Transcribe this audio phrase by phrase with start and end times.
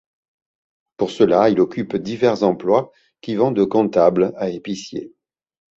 [0.97, 5.13] Pour cela il occupe divers emplois, qui vont de comptable à épicier.